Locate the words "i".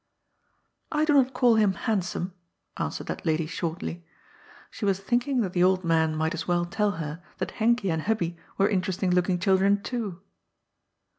0.91-1.05